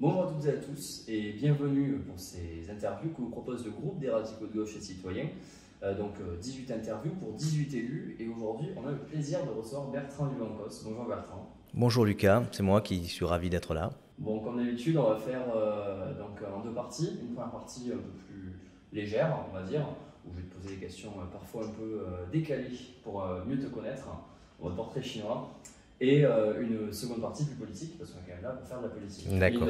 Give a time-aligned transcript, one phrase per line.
[0.00, 3.72] Bonjour à toutes et à tous et bienvenue pour ces interviews que vous propose le
[3.72, 5.26] groupe des radicaux de gauche et citoyens.
[5.82, 9.88] Euh, donc 18 interviews pour 18 élus et aujourd'hui on a le plaisir de recevoir
[9.88, 10.84] Bertrand Lumancos.
[10.84, 11.52] Bonjour Bertrand.
[11.74, 13.90] Bonjour Lucas, c'est moi qui suis ravi d'être là.
[14.18, 17.18] Bon, comme d'habitude, on va faire euh, donc, en deux parties.
[17.20, 18.56] Une première partie un peu plus
[18.92, 19.84] légère, on va dire,
[20.24, 22.70] où je vais te poser des questions euh, parfois un peu décalées
[23.02, 24.06] pour mieux te connaître,
[24.60, 25.50] votre portrait chinois
[26.00, 28.78] et euh, une seconde partie plus politique, parce qu'on est quand même là pour faire
[28.78, 29.38] de la politique.
[29.38, 29.68] D'accord.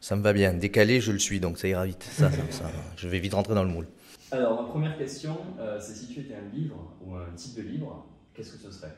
[0.00, 0.52] Ça me va bien.
[0.52, 2.02] Décalé, je le suis, donc ça ira vite.
[2.02, 2.64] Ça, ça,
[2.96, 3.86] je vais vite rentrer dans le moule.
[4.32, 7.62] Alors, ma première question, euh, c'est si tu étais un livre ou un type de
[7.62, 8.94] livre, qu'est-ce que ce serait?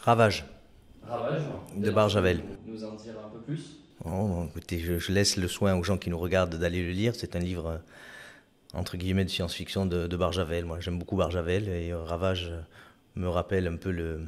[0.00, 0.44] Ravage.
[1.02, 1.42] Ravage
[1.76, 2.40] De Barjavel.
[2.66, 3.80] Nous en dire un peu plus?
[4.04, 7.14] Oh, écoutez, je, laisse le soin aux gens qui nous regardent d'aller le lire.
[7.16, 7.78] C'est un livre, euh,
[8.74, 10.64] entre guillemets, de science-fiction de, de Barjavel.
[10.64, 12.52] Moi, j'aime beaucoup Barjavel et Ravage
[13.16, 14.26] me rappelle un peu le,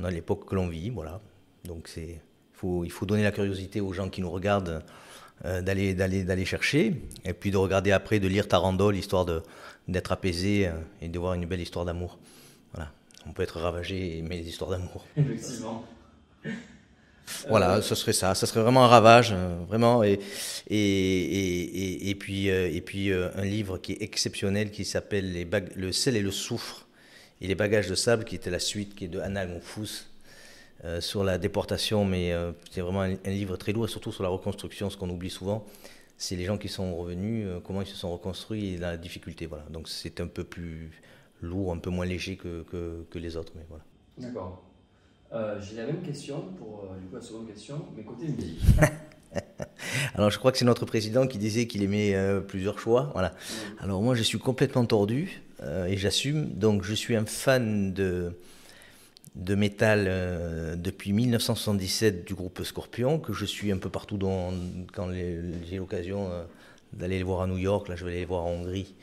[0.00, 0.90] dans l'époque que l'on vit.
[0.90, 1.20] Voilà.
[1.64, 2.20] Donc c'est,
[2.52, 4.82] faut, il faut donner la curiosité aux gens qui nous regardent
[5.44, 9.40] euh, d'aller, d'aller, d'aller chercher, et puis de regarder après, de lire Tarandol, histoire de,
[9.86, 12.18] d'être apaisé euh, et de voir une belle histoire d'amour.
[12.74, 12.90] Voilà.
[13.24, 15.06] On peut être ravagé et aimer les histoires d'amour.
[15.16, 15.84] Effectivement.
[17.48, 18.34] Voilà, ce serait ça.
[18.34, 20.02] Ce serait vraiment un ravage, euh, vraiment.
[20.02, 20.18] Et,
[20.68, 25.46] et, et, et puis, et puis un livre qui est exceptionnel qui s'appelle les
[25.76, 26.87] Le sel et le soufre
[27.40, 30.06] et les bagages de sable, qui était la suite qui est de Anna Gonfous,
[30.84, 34.22] euh, sur la déportation, mais euh, c'est vraiment un, livre très lourd, et surtout sur
[34.22, 35.66] la reconstruction, ce qu'on oublie souvent,
[36.16, 39.46] c'est les gens qui sont revenus, euh, comment ils se sont reconstruits et la difficulté.
[39.46, 39.64] Voilà.
[39.70, 40.92] Donc c'est un peu plus
[41.42, 42.64] lourd, un peu moins léger que,
[43.10, 43.52] que, les autres.
[43.56, 43.84] Mais voilà.
[44.18, 44.62] D'accord.
[45.60, 48.60] J'ai la même question pour du coup, la seconde question, mais côté musique.
[50.14, 52.16] Alors je crois que c'est notre président qui disait qu'il aimait
[52.46, 53.10] plusieurs choix.
[53.12, 53.34] Voilà.
[53.80, 55.42] Alors moi je suis complètement tordu.
[55.62, 56.48] Euh, et j'assume.
[56.50, 58.32] Donc je suis un fan de,
[59.34, 64.18] de métal euh, depuis 1977 du groupe Scorpion, que je suis un peu partout
[64.92, 66.44] quand j'ai l'occasion euh,
[66.92, 68.94] d'aller les voir à New York, là je vais aller les voir en Hongrie.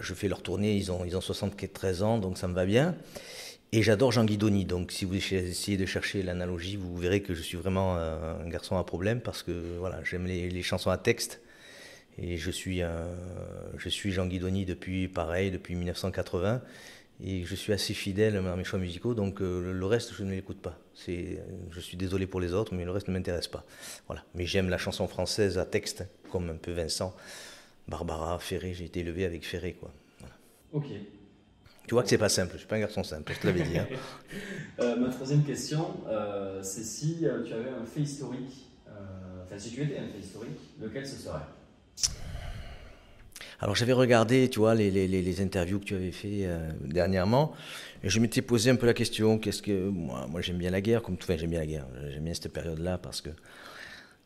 [0.00, 2.94] je fais leur tournée, ils ont, ils ont 73 ans, donc ça me va bien.
[3.72, 7.42] Et j'adore Jean Guidoni, donc si vous essayez de chercher l'analogie, vous verrez que je
[7.42, 11.40] suis vraiment un garçon à problème parce que voilà, j'aime les chansons à texte
[12.18, 12.82] et je suis,
[13.76, 16.60] je suis Jean Guidoni depuis, pareil, depuis 1980.
[17.22, 20.30] Et je suis assez fidèle dans mes choix musicaux, donc euh, le reste, je ne
[20.30, 20.78] l'écoute pas.
[20.94, 23.64] C'est, je suis désolé pour les autres, mais le reste ne m'intéresse pas.
[24.06, 24.24] Voilà.
[24.34, 27.14] Mais j'aime la chanson française à texte, comme un peu Vincent,
[27.88, 28.72] Barbara, Ferré.
[28.72, 29.90] J'ai été élevé avec Ferré, quoi.
[30.72, 30.86] Ok.
[31.86, 32.52] Tu vois que c'est pas simple.
[32.54, 33.32] Je suis pas un garçon simple.
[33.34, 33.78] Je te l'avais dit.
[33.78, 33.86] Hein.
[34.78, 38.70] Euh, ma troisième question, euh, c'est si tu avais un fait historique,
[39.44, 41.40] enfin si tu étais un fait historique, lequel ce serait?
[43.60, 47.52] Alors j'avais regardé, tu vois, les, interviews que tu avais fait euh, dernièrement,
[48.02, 51.02] et je m'étais posé un peu la question, qu'est-ce que moi, j'aime bien la guerre,
[51.02, 53.30] comme tout, enfin j'aime bien la guerre, j'aime bien cette période-là parce que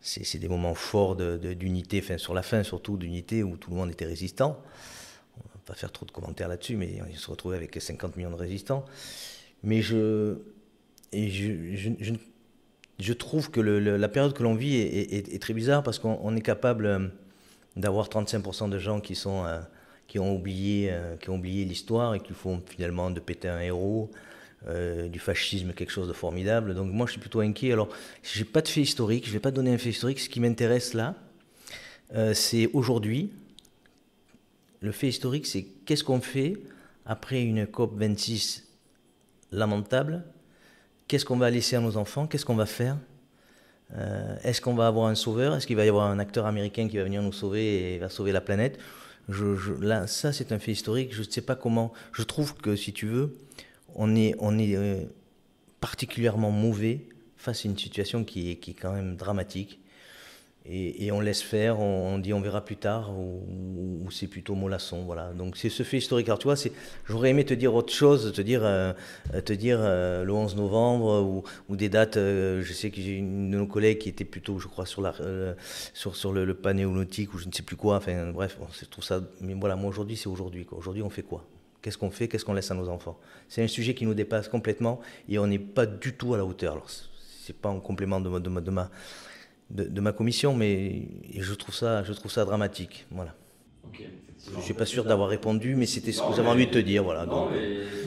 [0.01, 3.91] c'est des moments forts d'unité, enfin sur la fin surtout d'unité où tout le monde
[3.91, 4.63] était résistant.
[5.39, 8.31] On va pas faire trop de commentaires là-dessus, mais on se retrouvait avec 50 millions
[8.31, 8.85] de résistants.
[9.63, 10.37] Mais je,
[12.99, 16.87] je, trouve que la période que l'on vit est, très bizarre parce qu'on est capable
[16.87, 17.09] euh,
[17.77, 19.61] d'avoir 35% de gens qui sont euh,
[20.07, 23.61] qui ont oublié euh, qui ont oublié l'histoire et qui font finalement de péter un
[23.61, 24.11] héros
[24.67, 26.75] euh, du fascisme quelque chose de formidable.
[26.75, 27.73] Donc moi je suis plutôt inquiet.
[27.73, 27.89] Alors
[28.23, 30.21] j'ai pas de fait historique je vais pas donner un fait historique.
[30.21, 31.15] Ce qui m'intéresse là
[32.33, 33.33] c'est aujourd'hui
[34.81, 36.55] le fait historique c'est qu'est-ce qu'on fait
[37.07, 38.69] après une COP 26
[39.51, 40.23] lamentable?
[41.09, 42.27] Qu'est-ce qu'on va laisser à nos enfants?
[42.27, 42.97] Qu'est-ce qu'on va faire?
[43.97, 45.55] Euh, est-ce qu'on va avoir un sauveur?
[45.55, 48.09] Est-ce qu'il va y avoir un acteur américain qui va venir nous sauver et va
[48.09, 48.79] sauver la planète?
[49.29, 49.57] Je,
[50.07, 51.15] ça, c'est un fait historique.
[51.15, 51.93] Je ne sais pas comment.
[52.13, 53.37] Je trouve que, si tu veux,
[53.95, 55.05] on est, euh,
[55.81, 57.07] particulièrement mauvais
[57.37, 59.81] face à une situation qui est quand même dramatique
[60.67, 65.35] et, on laisse faire, on, dit on verra plus tard, ou, c'est plutôt mollasson, voilà.
[65.35, 66.27] Donc c'est ce fait historique.
[66.29, 66.55] Alors tu vois,
[67.07, 68.95] j'aurais aimé te dire autre chose, te dire, euh,
[69.45, 72.17] te dire euh, le 11 novembre ou, des dates.
[72.17, 75.03] Euh, je sais que j'ai une de nos collègues qui était plutôt, je crois, sur
[75.93, 77.97] sur, le, le panéolautique ou je ne sais plus quoi.
[77.97, 79.21] Enfin bref, bon, c'est tout ça.
[79.43, 80.67] Mais voilà, moi aujourd'hui c'est aujourd'hui.
[80.71, 81.45] Aujourd'hui on fait quoi?
[81.83, 82.27] Qu'est-ce qu'on fait?
[82.27, 83.19] Qu'est-ce qu'on laisse à nos enfants?
[83.51, 86.47] C'est un sujet qui nous dépasse complètement et on n'est pas du tout à la
[86.47, 86.73] hauteur.
[86.73, 88.91] Alors c'est pas en complément de, de, de ma
[89.75, 91.03] de, ma commission, mais
[91.37, 93.07] je trouve ça, je trouve ça dramatique.
[93.11, 93.35] Voilà.
[93.93, 96.79] je ne suis pas sûr d'avoir répondu, mais c'était ce que j'avais envie de te
[96.79, 97.03] dire.
[97.03, 97.51] Voilà, donc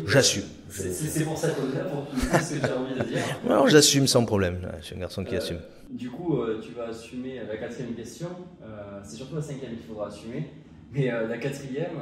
[0.07, 0.45] j'assume.
[0.69, 2.07] C'est pour ça qu'on est là, pour
[2.41, 3.23] ce que j'ai envie de dire.
[3.49, 4.59] Alors j'assume sans problème.
[4.79, 5.59] Je suis un garçon qui euh, assume.
[5.89, 8.29] Du coup, euh, tu vas assumer la quatrième question.
[8.63, 10.49] Euh, c'est surtout la cinquième qu'il faudra assumer.
[10.93, 12.01] Mais la quatrième,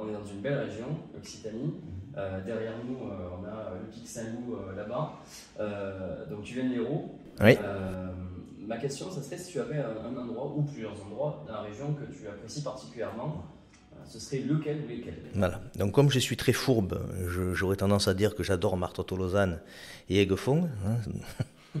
[0.00, 1.74] on est dans une belle région, l'Occitanie.
[2.46, 5.20] derrière nous, on a le pic Saint-Loup là-bas.
[6.30, 7.14] donc tu viens de l'Hérault.
[7.42, 7.58] Oui
[8.66, 11.94] ma question, ça serait si tu avais un, endroit ou plusieurs endroits dans la région
[11.94, 13.44] que tu apprécies particulièrement,
[14.06, 15.60] ce serait lequel ou lesquels Voilà.
[15.76, 17.00] Donc, comme je suis très fourbe,
[17.52, 19.60] j'aurais tendance à dire que j'adore Marteau-Lausanne
[20.08, 20.68] et Aiguefond.
[20.86, 21.80] Hein.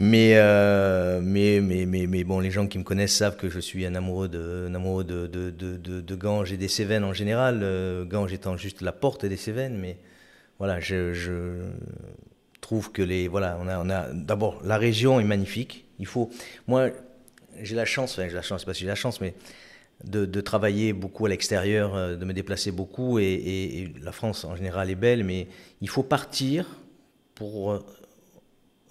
[0.00, 3.84] Euh, mais, mais, mais, mais, bon, les gens qui me connaissent savent que je suis
[3.86, 7.60] un amoureux de, amoureux de, de, de, de, Ganges et des Cévennes en général.
[7.62, 9.98] Euh, Ganges étant juste la porte des Cévennes, mais
[10.58, 11.12] voilà, je
[12.68, 13.28] trouve que les.
[13.28, 15.86] Voilà, on a, on a d'abord, la région est magnifique.
[15.98, 16.28] Il faut.
[16.66, 16.90] Moi,
[17.62, 19.32] j'ai la chance, enfin, j'ai la chance, pas si j'ai la chance, mais
[20.04, 24.90] de, travailler beaucoup à l'extérieur, euh, de me déplacer beaucoup, et, la France en général
[24.90, 25.48] est belle, mais
[25.80, 26.66] il faut partir
[27.34, 27.82] pour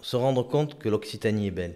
[0.01, 1.75] se rendre compte que l'Occitanie est belle.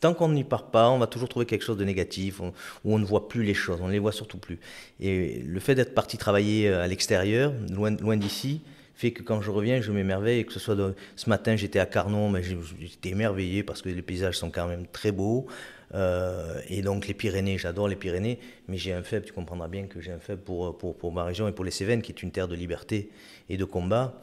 [0.00, 2.52] Tant qu'on n'y part pas, on va toujours trouver quelque chose de négatif, où
[2.84, 4.58] on ne voit plus les choses, on ne les voit surtout plus.
[4.98, 8.60] Et le fait d'être parti travailler euh, à l'extérieur, loin, loin d'ici,
[8.96, 10.44] fait que quand je reviens, je m'émerveille.
[10.46, 10.76] Que ce soit
[11.16, 14.86] ce matin, j'étais à Carnon, mais j'étais émerveillé parce que les paysages sont quand même
[14.86, 15.46] très beaux.
[15.94, 19.86] Euh, et donc les Pyrénées, j'adore les Pyrénées, mais j'ai un faible, tu comprendras bien
[19.86, 22.22] que j'ai un faible pour, pour, pour, ma région et pour les Cévennes, qui est
[22.22, 23.10] une terre de liberté
[23.48, 24.20] et de combat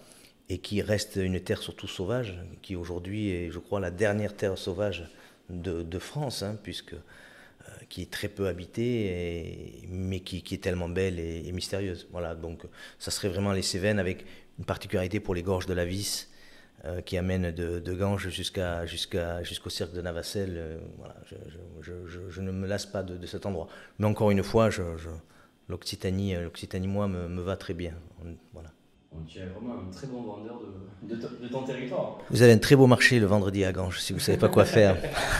[0.49, 4.57] et qui reste une terre surtout sauvage, qui aujourd'hui est, je crois, la dernière terre
[4.57, 5.07] sauvage
[5.49, 6.95] de, France, hein, puisque
[7.93, 12.07] qui est très peu habitée, mais qui, est tellement belle et, mystérieuse.
[12.11, 12.63] Voilà, donc
[12.97, 14.25] ça serait vraiment les Cévennes avec
[14.57, 16.31] une particularité pour les gorges de la Vis,
[16.85, 20.55] euh, qui amène de, Ganges jusqu'à, jusqu'à, jusqu'au cercle de Navacelle.
[20.57, 21.13] Euh, voilà,
[21.81, 23.67] je, ne me lasse pas de, cet endroit.
[23.99, 24.69] Mais encore une fois,
[25.69, 27.93] l'Occitanie, l'Occitanie, moi, me, me, va très bien.
[28.53, 28.71] Voilà
[29.27, 30.59] tu es vraiment un très bon vendeur
[31.03, 32.17] de, de, ton territoire.
[32.31, 34.49] Vous avez un très beau marché le vendredi à Ganges, si vous ne savez pas
[34.49, 34.97] quoi faire.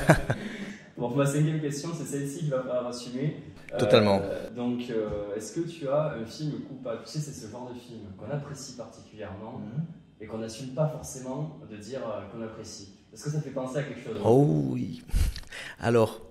[1.10, 3.38] bon, ma cinquième question, c'est celle-ci qui va falloir assumer.
[3.74, 4.22] Euh, Totalement.
[4.56, 7.02] donc, euh, est-ce que tu as un film coupable?
[7.06, 9.84] Tu sais, c'est ce genre de film qu'on apprécie particulièrement mhm.
[10.22, 12.94] et qu'on n'assume pas forcément de dire euh, qu'on apprécie.
[13.14, 14.22] Est-ce que ça fait penser à quelque chose?
[14.24, 15.04] Oh oui.
[15.80, 16.22] Alors,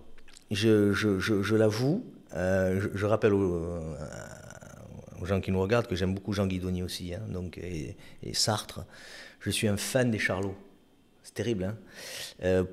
[0.50, 2.04] je, je, je, je l'avoue,
[2.34, 3.78] je, rappelle au,
[5.22, 7.96] aux gens qui nous regardent que j'aime beaucoup Jean Guidoni aussi, hein, donc, et,
[8.32, 8.84] Sartre.
[9.40, 10.56] Je suis un fan des Charlots.
[11.22, 11.64] C'est terrible.
[11.64, 11.76] Hein
[12.42, 12.64] euh,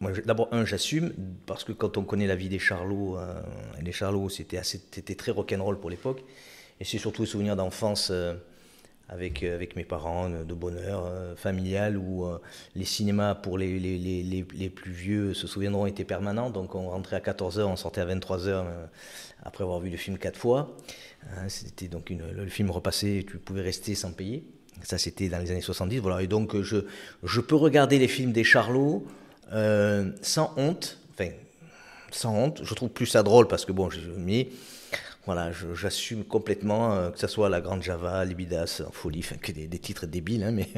[0.00, 1.12] D'abord, un, j'assume,
[1.46, 3.40] parce que quand on connaît la vie des Charlots, euh,
[3.80, 6.22] les Charlots, c'était, c'était très rock'n'roll pour l'époque.
[6.80, 8.34] Et c'est surtout un souvenir d'enfance euh,
[9.08, 12.26] avec, avec mes parents, de bonheur familial, où
[12.74, 16.50] les cinémas pour les, les, les, les, plus vieux se souviendront étaient permanents.
[16.50, 18.66] Donc on rentrait à 14h, on sortait à 23h
[19.44, 20.76] après avoir vu le film quatre fois.
[21.30, 24.44] Hein, c'était donc le film repassé, tu pouvais rester sans payer.
[24.82, 25.98] Ça, c'était dans les années 70.
[25.98, 26.22] Voilà.
[26.22, 26.78] Et donc, je,
[27.22, 29.06] je peux regarder les films des Charlots
[29.52, 30.98] euh, sans honte.
[31.12, 31.30] Enfin,
[32.10, 32.60] sans honte.
[32.64, 34.48] Je trouve plus ça drôle parce que, bon, mais
[35.24, 39.36] voilà, j'assume complètement euh, que ce soit La Grande Java, Les Bidas, en folie, enfin,
[39.36, 40.68] que des, titres débiles, hein, mais,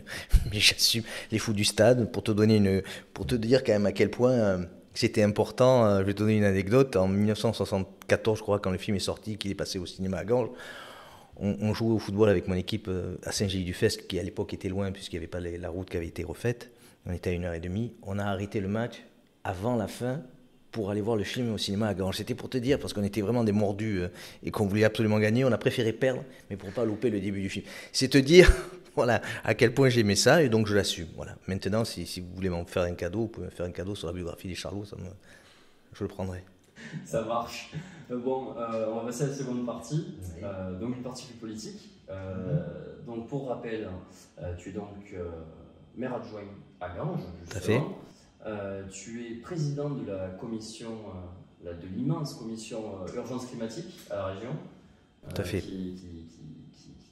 [0.52, 2.82] j'assume Les Fous du Stade pour te donner une,
[3.12, 4.32] pour te dire quand même à quel point.
[4.32, 4.58] Euh,
[4.94, 6.00] c'était important.
[6.00, 6.96] Je vais te donner une anecdote.
[6.96, 10.24] En 1974, je crois, quand le film est sorti, qu'il est passé au cinéma à
[10.24, 10.48] Ganges,
[11.36, 12.90] on, jouait au football avec mon équipe
[13.22, 16.08] à Saint-Gilles-du-Fest, qui à l'époque était loin puisqu'il n'y avait pas la route qui avait
[16.08, 16.72] été refaite.
[17.08, 17.94] On était à une heure et demie.
[18.02, 19.02] On a arrêté le match
[19.43, 20.20] avant la fin
[20.70, 22.16] pour aller voir le film au cinéma à Ganges.
[22.19, 24.08] C'était pour te dire, parce qu'on était vraiment des mordus euh,
[24.43, 27.40] et qu'on voulait absolument gagner, on a préféré perdre, mais pour pas louper le début
[27.40, 27.64] du film.
[27.93, 28.52] C'est te dire
[28.94, 31.08] voilà, à quel point j'aimais ça et donc je l'assume.
[31.16, 31.37] Voilà.
[31.46, 33.94] Maintenant, si, si vous voulez m'en faire un cadeau, vous pouvez me faire un cadeau
[33.94, 35.09] sur la biographie des Charlots, ça me,
[35.94, 36.44] je le prendrai.
[37.04, 37.73] Ça marche.
[38.11, 41.37] Euh, bon, euh, on va passer à la seconde partie, euh, donc une partie plus
[41.37, 41.90] politique.
[42.09, 43.06] Mhm.
[43.06, 43.88] Donc pour rappel,
[44.56, 45.14] tu es donc
[45.99, 46.40] maire adjoint
[46.81, 47.81] à Ganges, justement.
[48.40, 48.90] Tout à fait.
[48.90, 50.93] tu es président de la commission,
[51.64, 54.50] de l'immense commission urgence climatique à la région.
[55.28, 55.62] Tout à fait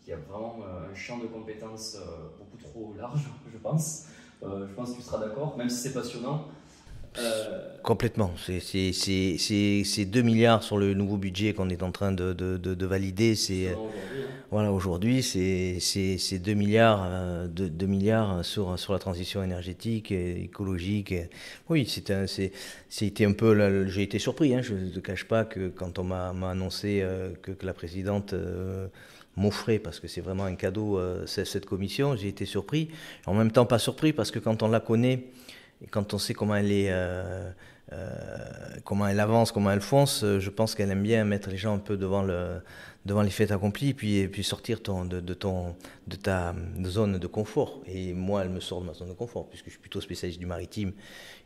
[0.07, 4.05] qui a vraiment euh, un champ de compétences euh, beaucoup trop large, je pense.
[4.45, 6.47] Euh, je pense que tu seras d'accord, même si c'est passionnant.
[7.83, 8.31] Complètement.
[8.37, 13.35] C'est 2 milliards sur le nouveau budget qu'on est en train de, de, de, valider.
[13.35, 13.75] C'est.
[14.51, 21.15] Voilà aujourd'hui, c'est 2 milliards, 2, milliards sur, la transition énergétique, et écologique.
[21.69, 23.87] Oui, c'était un peu.
[23.89, 24.55] J'ai été surpris.
[24.55, 27.05] Hein, je ne te cache pas que quand on m'a annoncé
[27.43, 28.35] que, que, la présidente
[29.37, 32.89] m'offrait, parce que c'est vraiment un cadeau, euh, cette commission, j'ai été surpris.
[33.27, 35.25] En même temps, pas surpris, parce que quand on la connaît,
[35.83, 37.51] et quand on sait comment elle est, euh,
[38.85, 41.79] comment elle avance, comment elle fonce, je pense qu'elle aime bien mettre les gens un
[41.79, 42.61] peu devant le,
[43.07, 45.77] devant les faits accomplis, puis, et puis sortir ton, de, ton,
[46.09, 47.81] de ta zone de confort.
[47.87, 50.41] Et moi, elle me sort de ma zone de confort, puisque je suis plutôt spécialiste
[50.41, 50.93] du maritime,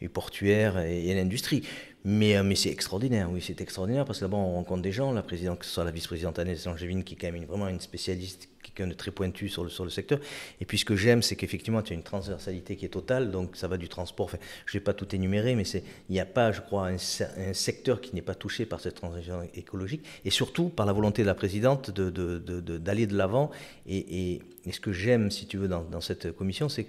[0.00, 1.62] du portuaire et, et l'industrie.
[2.04, 5.12] Mais, euh, mais c'est extraordinaire, oui, c'est extraordinaire, parce que d'abord, on rencontre des gens,
[5.12, 7.80] la présidente, que ce soit la vice-présidente Annette Langevine, qui est quand même vraiment une
[7.80, 10.18] spécialiste quelqu'un de très pointu sur le, sur le secteur.
[10.60, 13.56] Et puis ce que j'aime, c'est qu'effectivement, tu as une transversalité qui est totale, donc
[13.56, 14.26] ça va du transport.
[14.26, 16.98] Enfin, je ne vais pas tout énumérer, mais il n'y a pas, je crois, un,
[17.52, 21.26] secteur qui n'est pas touché par cette transition écologique, et surtout par la volonté de
[21.26, 23.50] la présidente d'aller de, l'avant.
[23.86, 24.40] Et,
[24.70, 26.86] ce que j'aime, si tu veux, dans, dans cette commission, c'est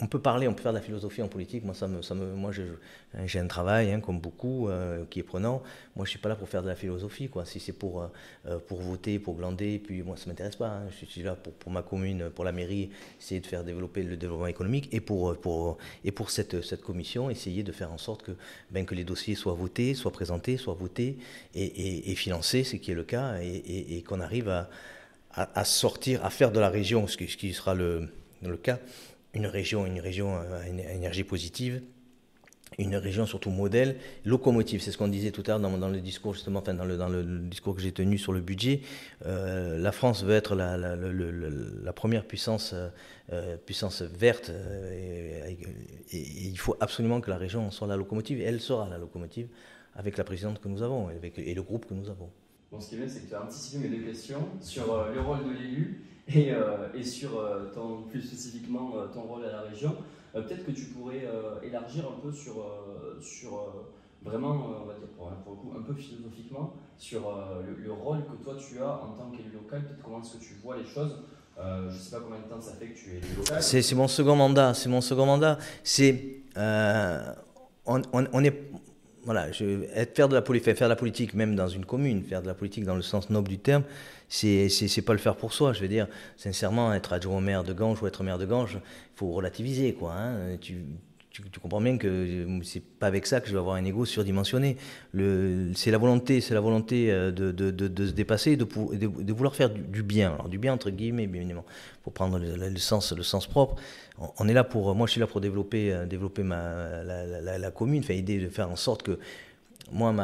[0.00, 1.64] on peut parler, on peut faire de la philosophie en politique.
[1.64, 2.50] Moi, ça me, moi,
[3.26, 5.62] j'ai un travail, hein, comme beaucoup, euh, qui est prenant.
[5.94, 7.44] Moi, je suis pas là pour faire de la philosophie, quoi.
[7.44, 8.08] Si c'est pour euh,
[8.46, 10.66] euh, pour voter, pour glander, puis moi, ça m'intéresse pas.
[10.66, 10.88] Hein.
[11.00, 14.48] Je suis là pour, ma commune, pour la mairie, essayer de faire développer le développement
[14.48, 18.32] économique, et pour pour et pour cette cette commission, essayer de faire en sorte que
[18.72, 21.18] ben que les dossiers soient votés, soient présentés, soient votés
[21.54, 24.68] et, financés, ce qui est le cas, et, qu'on arrive à,
[25.32, 28.08] à, sortir, à faire de la région, ce qui, ce qui sera le
[28.50, 28.78] le cas,
[29.34, 31.82] une région, une région à énergie positive,
[32.78, 36.34] une région surtout modèle, locomotive, c'est ce qu'on disait tout à l'heure dans, le discours
[36.34, 38.80] justement, enfin dans le, discours que j'ai tenu sur le budget.
[39.26, 42.74] Euh, la France veut être la, première puissance,
[43.32, 48.44] euh, puissance verte euh, et, il faut absolument que la région soit la locomotive et
[48.44, 49.48] elle sera la locomotive
[49.94, 52.30] avec la présidente que nous avons et le groupe que nous avons.
[52.80, 55.20] Ce qui est bien, c'est que tu as anticipé mes deux questions sur euh, le
[55.20, 57.70] rôle de l'élu et, euh, sur euh,
[58.10, 59.94] plus spécifiquement ton rôle à la région.
[60.32, 61.24] Peut-être que tu pourrais
[61.62, 62.66] élargir un peu sur,
[64.24, 67.20] vraiment, on va dire pour, pour, le coup, un peu philosophiquement, sur
[67.64, 70.54] le, le, rôle que toi tu as en tant qu'élu local, comment est-ce que tu
[70.60, 71.18] vois les choses.
[71.56, 73.62] je ne sais pas combien de temps ça fait que tu es élu local.
[73.62, 75.56] C'est mon second mandat, c'est mon second mandat.
[75.84, 76.40] C'est
[77.86, 78.72] on, est
[79.24, 82.84] voilà, je, être, faire, de la, politique, même dans une commune, faire de la politique
[82.84, 83.82] dans le sens noble du terme,
[84.28, 85.72] c'est pas le faire pour soi.
[85.72, 88.76] Je veux dire, sincèrement, être adjoint au maire de Ganges ou être maire de Ganges,
[88.76, 90.12] il faut relativiser, quoi.
[90.12, 90.56] Hein.
[91.34, 94.76] Tu, comprends bien que c'est pas avec ça que je vais avoir un ego surdimensionné.
[95.74, 98.64] C'est la volonté, c'est la volonté euh, de, de, se dépasser, de,
[99.32, 100.34] vouloir faire du, bien.
[100.34, 101.64] Alors du bien entre guillemets, bien évidemment,
[102.04, 103.74] pour prendre le, sens, le sens propre.
[104.38, 108.04] On, est là pour, moi je suis là pour développer, euh, développer ma, la, commune,
[108.04, 109.18] enfin aider de faire en sorte que
[109.90, 110.14] moi,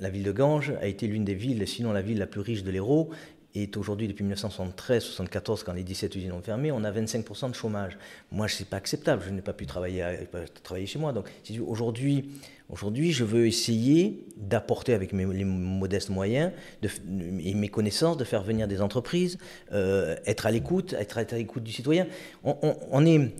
[0.00, 2.62] la ville de Ganges a été l'une des villes, sinon la ville la plus riche
[2.62, 3.10] de l'Hérault,
[3.54, 7.96] est aujourd'hui, depuis 1973-74, quand les 17 usines ont fermé, on a 25% de chômage.
[8.32, 9.22] Moi, ce n'est pas acceptable.
[9.24, 10.04] Je n'ai pas pu travailler,
[10.86, 11.12] chez moi.
[11.12, 11.30] Donc,
[11.66, 12.30] aujourd'hui,
[12.68, 18.66] aujourd'hui, je veux essayer d'apporter avec mes, modestes moyens et mes connaissances, de faire venir
[18.66, 19.38] des entreprises,
[19.72, 22.06] euh, être à l'écoute, être, à l'écoute du citoyen.
[22.42, 23.32] On est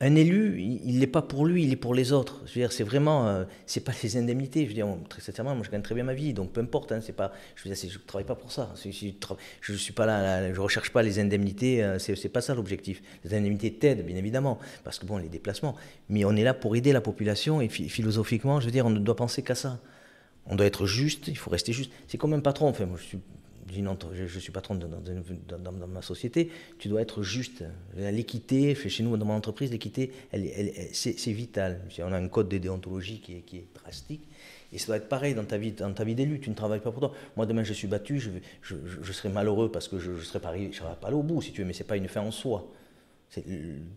[0.00, 2.42] un élu, il n'est pas pour lui, il est pour les autres.
[2.44, 4.64] Je veux dire, c'est vraiment, euh, c'est pas les indemnités.
[4.64, 6.92] Je veux dire, très sincèrement, moi je gagne très bien ma vie, donc peu importe.
[6.92, 8.74] Hein, c'est pas, je veux dire, je travaille pas pour ça.
[8.84, 11.82] Je, je, suis pas là, je recherche pas les indemnités.
[11.82, 13.02] Euh, c'est pas ça l'objectif.
[13.24, 15.74] Les indemnités t'aident, bien évidemment, parce que bon, les déplacements.
[16.10, 18.98] Mais on est là pour aider la population et philosophiquement, je veux dire, on ne
[18.98, 19.80] doit penser qu'à ça.
[20.44, 21.28] On doit être juste.
[21.28, 21.90] Il faut rester juste.
[22.06, 22.68] C'est comme un patron.
[22.68, 23.18] Enfin, moi, je suis
[23.68, 27.64] je, suis patron dans, ma société, tu dois être juste.
[27.96, 30.12] L'équité, chez nous, dans mon entreprise, l'équité,
[30.92, 31.80] c'est vital.
[32.00, 34.22] On a un code de déontologie qui est, drastique.
[34.72, 36.40] Et ça doit être pareil dans ta vie, dans ta vie d'élu.
[36.40, 37.12] Tu ne travailles pas pour toi.
[37.36, 38.30] Moi, demain, je suis battu, je,
[38.62, 41.22] je, je serai malheureux parce que je ne serai pas, je serai pas allé au
[41.22, 42.68] bout, si tu veux, mais ce n'est pas une fin en soi.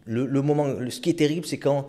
[0.06, 1.88] Le, le, moment, ce qui est terrible, c'est quand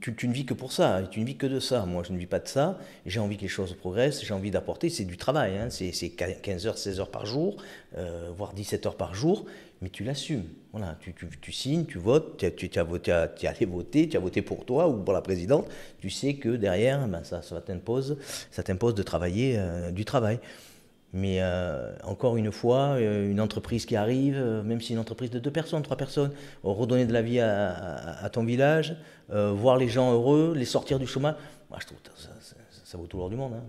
[0.00, 1.84] tu, tu, ne vis que pour ça, tu ne vis que de ça.
[1.86, 2.78] Moi, je ne vis pas de ça.
[3.06, 4.88] J'ai envie que les choses progressent, j'ai envie d'apporter.
[4.88, 5.68] C'est du travail, hein.
[5.70, 7.56] c'est 15 heures, 16 heures par jour,
[7.96, 9.44] euh, voire 17 heures par jour,
[9.82, 10.44] mais tu l'assumes.
[10.72, 14.20] Voilà, tu, tu, tu, signes, tu votes, tu, as, voté, es allé voter, tu as
[14.20, 15.68] voté pour toi ou pour la présidente.
[15.98, 20.38] Tu sais que derrière, ben, ça, ça t'impose de travailler euh, du travail.
[21.12, 25.30] Mais euh, encore une fois, euh, une entreprise qui arrive, euh, même si une entreprise
[25.30, 28.96] de deux personnes, trois personnes, redonner de la vie à, ton village,
[29.28, 31.34] voir les gens heureux, les sortir du chômage,
[31.68, 31.98] moi je trouve
[32.84, 33.54] ça, vaut tout l'or du monde.
[33.54, 33.62] Hein.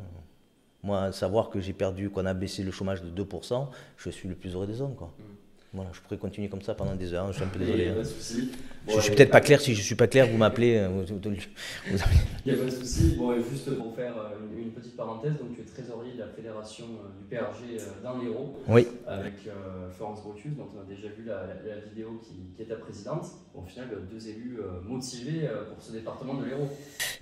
[0.84, 3.68] Moi, savoir que j'ai perdu, qu'on a baissé le chômage de 2%,
[3.98, 4.96] je suis le plus heureux des hommes.
[4.96, 5.14] Quoi.
[5.20, 5.24] Mm.
[5.74, 7.84] Voilà, je pourrais continuer comme ça pendant des heures, je suis un peu désolé.
[7.84, 8.52] Il n'y a pas de souci.
[8.86, 10.68] Bon, je suis peut-être pas clair, si je ne suis pas clair, vous m'appelez.
[10.68, 13.16] Il n'y a pas de souci.
[13.18, 16.28] Bon, juste pour faire euh, une, une, petite parenthèse, donc tu es trésorier de la
[16.28, 18.60] fédération euh, du PRG euh, dans l'Hérault.
[18.68, 18.88] Oui.
[19.08, 22.64] Avec euh, Florence Brutus, dont on a déjà vu la, la, la vidéo qui, qui,
[22.64, 23.28] est ta présidente.
[23.56, 26.70] Au final, deux élus euh, motivés pour ce département de l'Hérault.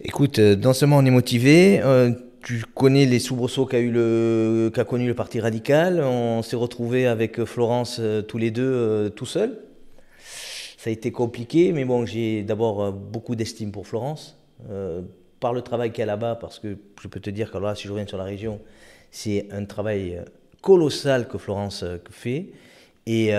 [0.01, 1.81] Écoute, non seulement on est motivé,
[2.43, 6.01] tu connais les soubresauts qu'a le connu le parti radical.
[6.01, 9.60] On s'est retrouvé avec Florence euh, tous les deux euh, tout seuls.
[10.77, 14.38] Ça a été compliqué, mais bon, j'ai d'abord euh, beaucoup d'estime pour Florence.
[15.39, 17.75] par le travail qu'il y a là-bas, parce que je peux te dire que là,
[17.75, 18.60] si je reviens sur la région,
[19.12, 20.22] c'est un travail
[20.62, 22.50] colossal que Florence fait.
[23.05, 23.31] Et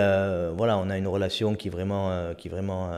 [0.57, 2.89] voilà, on a une relation qui est vraiment, qui est vraiment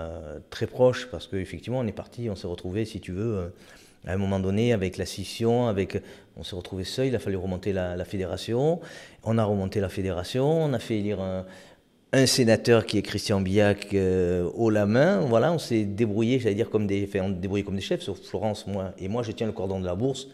[0.49, 3.51] très proche parce qu'effectivement, on est parti, on s'est retrouvé, si tu veux,
[4.05, 6.01] à un moment donné, avec la scission, avec,
[6.35, 8.79] on s'est retrouvé seul, il a fallu remonter la, fédération.
[9.23, 11.45] On a remonté la fédération, on a fait élire un,
[12.25, 15.21] sénateur qui est Christian Billac euh, haut la main.
[15.21, 18.67] Voilà, on s'est débrouillé, j'allais dire, comme des, on débrouillé comme des chefs, sauf Florence,
[18.67, 18.93] moi.
[18.99, 20.27] Et moi, je tiens le cordon de la bourse,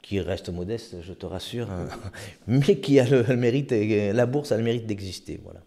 [0.00, 1.86] qui reste modeste, je te rassure, hein,
[2.46, 5.40] mais qui a le, mérite, la bourse a le mérite d'exister.
[5.42, 5.60] Voilà.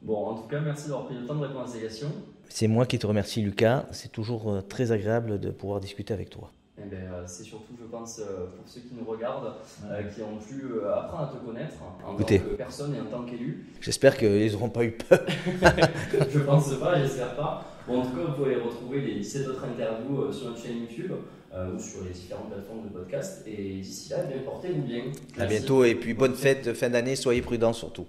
[0.00, 2.12] Bon, en tout cas, merci d'avoir pris le temps de répondre à ces questions.
[2.48, 3.86] C'est moi qui te remercie, Lucas.
[3.90, 6.50] C'est toujours euh, très agréable de pouvoir discuter avec toi.
[6.80, 9.54] Eh ben, euh, c'est surtout, je pense, euh, pour ceux qui nous regardent,
[9.84, 13.24] euh, qui ont pu apprendre à te connaître en tant que personne et en tant
[13.24, 13.66] qu'élu.
[13.80, 15.20] J'espère qu'ils n'auront pas eu peur.
[16.30, 17.64] je pense pas, j'espère pas.
[17.86, 21.12] Bon, en tout cas, vous pouvez retrouver les 17 autres interviews sur notre chaîne YouTube
[21.52, 23.42] ou sur les différentes plateformes de podcast.
[23.46, 25.04] Et d'ici là, bien portez-vous bien.
[25.38, 28.06] À bientôt et puis bonne fête de fin d'année, soyez prudents surtout.